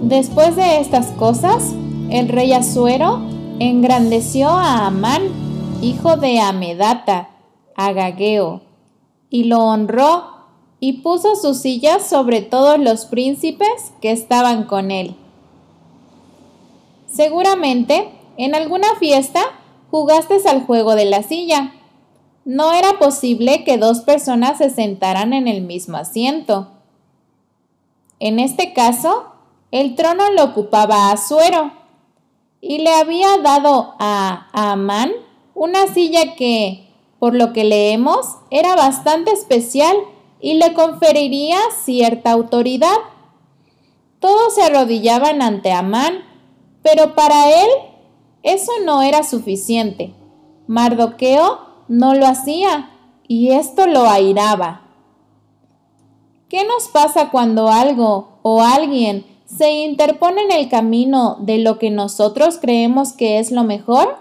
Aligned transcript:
Después 0.00 0.54
de 0.54 0.80
estas 0.80 1.08
cosas, 1.08 1.74
el 2.10 2.28
rey 2.28 2.52
Asuero 2.52 3.20
engrandeció 3.58 4.48
a 4.48 4.86
Amán, 4.86 5.22
hijo 5.82 6.16
de 6.16 6.38
Amedata, 6.38 7.30
Agageo, 7.74 8.60
y 9.28 9.44
lo 9.44 9.58
honró 9.58 10.38
y 10.78 11.00
puso 11.02 11.34
su 11.34 11.54
silla 11.54 11.98
sobre 11.98 12.42
todos 12.42 12.78
los 12.78 13.06
príncipes 13.06 13.92
que 14.00 14.12
estaban 14.12 14.64
con 14.64 14.92
él. 14.92 15.16
Seguramente, 17.08 18.08
en 18.36 18.54
alguna 18.54 18.94
fiesta, 19.00 19.40
jugaste 19.90 20.36
al 20.48 20.64
juego 20.64 20.94
de 20.94 21.06
la 21.06 21.24
silla. 21.24 21.72
No 22.44 22.72
era 22.72 23.00
posible 23.00 23.64
que 23.64 23.78
dos 23.78 24.02
personas 24.02 24.58
se 24.58 24.70
sentaran 24.70 25.32
en 25.32 25.48
el 25.48 25.62
mismo 25.62 25.96
asiento. 25.96 26.68
En 28.20 28.38
este 28.38 28.72
caso, 28.72 29.37
el 29.70 29.94
trono 29.94 30.30
lo 30.30 30.44
ocupaba 30.44 31.10
Asuero 31.10 31.72
y 32.60 32.78
le 32.78 32.90
había 32.94 33.36
dado 33.38 33.94
a 33.98 34.48
Amán 34.52 35.12
una 35.54 35.86
silla 35.88 36.34
que, 36.36 36.88
por 37.18 37.34
lo 37.34 37.52
que 37.52 37.64
leemos, 37.64 38.36
era 38.50 38.76
bastante 38.76 39.32
especial 39.32 39.96
y 40.40 40.54
le 40.54 40.72
conferiría 40.72 41.58
cierta 41.82 42.32
autoridad. 42.32 42.96
Todos 44.20 44.54
se 44.54 44.62
arrodillaban 44.62 45.42
ante 45.42 45.72
Amán, 45.72 46.24
pero 46.82 47.14
para 47.14 47.50
él 47.50 47.68
eso 48.42 48.72
no 48.84 49.02
era 49.02 49.22
suficiente. 49.22 50.14
Mardoqueo 50.66 51.58
no 51.88 52.14
lo 52.14 52.26
hacía 52.26 52.90
y 53.26 53.50
esto 53.50 53.86
lo 53.86 54.08
airaba. 54.08 54.82
¿Qué 56.48 56.64
nos 56.64 56.88
pasa 56.88 57.30
cuando 57.30 57.68
algo 57.68 58.38
o 58.42 58.62
alguien 58.62 59.26
se 59.48 59.70
interpone 59.70 60.42
en 60.42 60.52
el 60.52 60.68
camino 60.68 61.38
de 61.40 61.58
lo 61.58 61.78
que 61.78 61.90
nosotros 61.90 62.58
creemos 62.60 63.12
que 63.12 63.38
es 63.38 63.50
lo 63.50 63.64
mejor? 63.64 64.16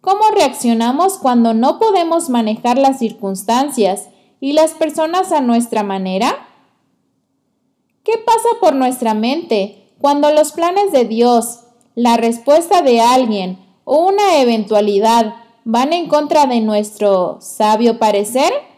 ¿Cómo 0.00 0.22
reaccionamos 0.34 1.18
cuando 1.18 1.52
no 1.54 1.78
podemos 1.78 2.30
manejar 2.30 2.78
las 2.78 2.98
circunstancias 2.98 4.08
y 4.40 4.52
las 4.52 4.72
personas 4.72 5.32
a 5.32 5.40
nuestra 5.40 5.82
manera? 5.82 6.46
¿Qué 8.04 8.12
pasa 8.24 8.48
por 8.60 8.74
nuestra 8.74 9.12
mente 9.12 9.92
cuando 10.00 10.30
los 10.30 10.52
planes 10.52 10.92
de 10.92 11.04
Dios, 11.04 11.64
la 11.94 12.16
respuesta 12.16 12.80
de 12.80 13.00
alguien 13.00 13.58
o 13.84 14.06
una 14.06 14.40
eventualidad 14.40 15.34
van 15.64 15.92
en 15.92 16.08
contra 16.08 16.46
de 16.46 16.60
nuestro 16.60 17.38
sabio 17.40 17.98
parecer? 17.98 18.69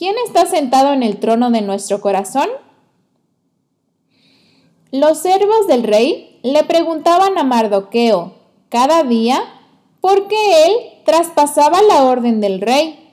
¿Quién 0.00 0.16
está 0.24 0.46
sentado 0.46 0.94
en 0.94 1.02
el 1.02 1.20
trono 1.20 1.50
de 1.50 1.60
nuestro 1.60 2.00
corazón? 2.00 2.48
Los 4.90 5.18
servos 5.18 5.66
del 5.68 5.82
rey 5.82 6.40
le 6.42 6.64
preguntaban 6.64 7.36
a 7.36 7.44
Mardoqueo 7.44 8.32
cada 8.70 9.02
día 9.02 9.42
por 10.00 10.26
qué 10.26 10.64
él 10.64 10.72
traspasaba 11.04 11.82
la 11.82 12.04
orden 12.04 12.40
del 12.40 12.62
rey. 12.62 13.12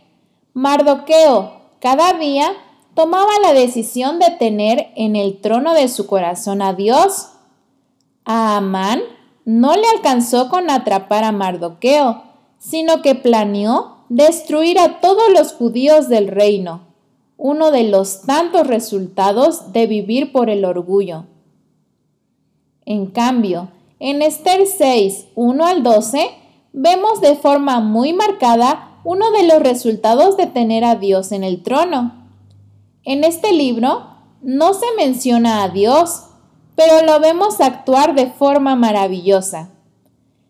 Mardoqueo 0.54 1.60
cada 1.82 2.14
día 2.14 2.54
tomaba 2.94 3.34
la 3.44 3.52
decisión 3.52 4.18
de 4.20 4.30
tener 4.40 4.88
en 4.96 5.18
el 5.18 5.42
trono 5.42 5.74
de 5.74 5.90
su 5.90 6.08
corazón 6.08 6.62
a 6.62 6.72
Dios. 6.72 7.32
A 8.24 8.56
Amán 8.56 9.02
no 9.44 9.76
le 9.76 9.90
alcanzó 9.94 10.48
con 10.48 10.70
atrapar 10.70 11.26
a 11.26 11.34
Mardoqueo, 11.34 12.24
sino 12.60 13.02
que 13.02 13.14
planeó 13.14 13.97
destruir 14.10 14.80
a 14.80 15.00
todos 15.00 15.30
los 15.34 15.54
judíos 15.54 16.08
del 16.10 16.28
reino, 16.28 16.82
uno 17.38 17.72
de 17.72 17.84
los 17.84 18.22
tantos 18.22 18.68
resultados 18.68 19.74
de 19.74 19.88
vivir 19.88 20.32
por 20.32 20.50
el 20.50 20.66
orgullo. 20.66 21.26
En 22.86 23.08
cambio, 23.08 23.70
en 24.00 24.22
Esther 24.22 24.66
6, 24.66 25.28
1 25.36 25.66
al 25.66 25.84
12, 25.84 26.30
vemos 26.74 27.22
de 27.22 27.36
forma 27.36 27.80
muy 27.80 28.14
marcada 28.14 29.00
uno 29.04 29.32
de 29.32 29.48
los 29.48 29.60
resultados 29.60 30.38
de 30.38 30.48
tener 30.48 30.84
a 30.84 30.96
Dios 30.96 31.32
en 31.32 31.44
el 31.44 31.64
trono. 31.64 32.28
En 33.04 33.24
este 33.24 33.54
libro 33.54 34.08
no 34.42 34.74
se 34.74 34.86
menciona 34.98 35.64
a 35.64 35.70
Dios, 35.70 36.24
pero 36.76 37.06
lo 37.06 37.20
vemos 37.20 37.60
actuar 37.60 38.16
de 38.16 38.28
forma 38.28 38.76
maravillosa. 38.76 39.70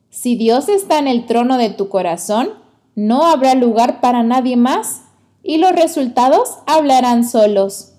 Si 0.10 0.36
Dios 0.36 0.68
está 0.70 1.00
en 1.00 1.08
el 1.08 1.26
trono 1.26 1.58
de 1.58 1.70
tu 1.70 1.90
corazón, 1.90 2.50
no 2.98 3.28
habrá 3.28 3.54
lugar 3.54 4.02
para 4.02 4.24
nadie 4.24 4.58
más 4.58 5.04
y 5.44 5.58
los 5.58 5.72
resultados 5.72 6.58
hablarán 6.66 7.24
solos. 7.24 7.94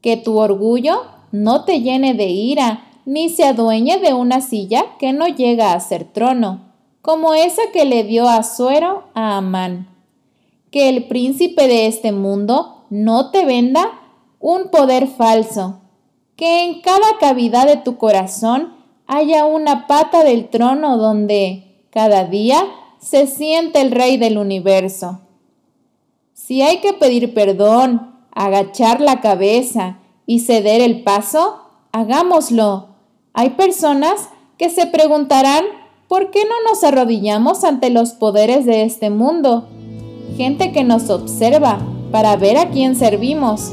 Que 0.00 0.16
tu 0.16 0.38
orgullo 0.38 1.02
no 1.30 1.64
te 1.64 1.80
llene 1.82 2.12
de 2.14 2.26
ira, 2.26 2.82
ni 3.04 3.28
se 3.28 3.44
adueñe 3.44 3.98
de 3.98 4.12
una 4.12 4.40
silla 4.40 4.96
que 4.98 5.12
no 5.12 5.28
llega 5.28 5.72
a 5.72 5.78
ser 5.78 6.02
trono, 6.04 6.72
como 7.00 7.32
esa 7.34 7.62
que 7.72 7.84
le 7.84 8.02
dio 8.02 8.28
a 8.28 8.42
Suero 8.42 9.04
a 9.14 9.36
Amán. 9.36 9.88
Que 10.72 10.88
el 10.88 11.06
príncipe 11.06 11.68
de 11.68 11.86
este 11.86 12.10
mundo 12.10 12.86
no 12.90 13.30
te 13.30 13.44
venda 13.44 13.92
un 14.40 14.70
poder 14.72 15.06
falso. 15.06 15.82
Que 16.34 16.64
en 16.64 16.80
cada 16.80 17.18
cavidad 17.20 17.68
de 17.68 17.76
tu 17.76 17.98
corazón 17.98 18.74
haya 19.06 19.44
una 19.46 19.86
pata 19.86 20.24
del 20.24 20.48
trono 20.48 20.96
donde, 20.96 21.86
cada 21.90 22.24
día, 22.24 22.64
se 22.98 23.26
siente 23.26 23.80
el 23.80 23.90
Rey 23.90 24.16
del 24.16 24.38
universo. 24.38 25.20
Si 26.32 26.62
hay 26.62 26.78
que 26.78 26.92
pedir 26.92 27.34
perdón, 27.34 28.14
agachar 28.32 29.00
la 29.00 29.20
cabeza 29.20 29.98
y 30.26 30.40
ceder 30.40 30.80
el 30.80 31.02
paso, 31.02 31.60
hagámoslo. 31.92 32.88
Hay 33.32 33.50
personas 33.50 34.28
que 34.58 34.70
se 34.70 34.86
preguntarán 34.86 35.64
¿por 36.08 36.30
qué 36.30 36.44
no 36.44 36.70
nos 36.70 36.84
arrodillamos 36.84 37.64
ante 37.64 37.90
los 37.90 38.12
poderes 38.12 38.64
de 38.66 38.84
este 38.84 39.10
mundo? 39.10 39.68
Gente 40.36 40.72
que 40.72 40.84
nos 40.84 41.10
observa 41.10 41.78
para 42.12 42.36
ver 42.36 42.58
a 42.58 42.70
quién 42.70 42.94
servimos. 42.94 43.72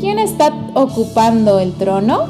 ¿Quién 0.00 0.18
está 0.18 0.52
ocupando 0.74 1.58
el 1.58 1.72
trono? 1.72 2.26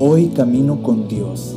Hoy 0.00 0.28
camino 0.28 0.82
con 0.82 1.06
Dios 1.08 1.56